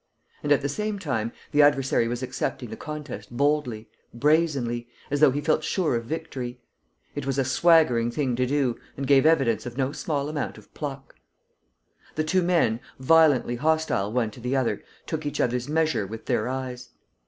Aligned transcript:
And, 0.41 0.51
at 0.51 0.63
the 0.63 0.67
same 0.67 0.97
time, 0.97 1.31
the 1.51 1.61
adversary 1.61 2.07
was 2.07 2.23
accepting 2.23 2.71
the 2.71 2.75
contest 2.75 3.37
boldly, 3.37 3.87
brazenly, 4.15 4.87
as 5.11 5.19
though 5.19 5.29
he 5.29 5.41
felt 5.41 5.63
sure 5.63 5.95
of 5.95 6.05
victory. 6.05 6.59
It 7.13 7.27
was 7.27 7.37
a 7.37 7.45
swaggering 7.45 8.09
thing 8.09 8.35
to 8.37 8.47
do 8.47 8.79
and 8.97 9.05
gave 9.05 9.27
evidence 9.27 9.67
of 9.67 9.77
no 9.77 9.91
small 9.91 10.27
amount 10.27 10.57
of 10.57 10.73
pluck. 10.73 11.13
The 12.15 12.23
two 12.23 12.41
men, 12.41 12.79
violently 12.97 13.57
hostile 13.57 14.11
one 14.11 14.31
to 14.31 14.39
the 14.39 14.55
other, 14.55 14.81
took 15.05 15.23
each 15.23 15.39
other's 15.39 15.69
measure 15.69 16.07
with 16.07 16.25
their 16.25 16.47
eyes. 16.47 16.89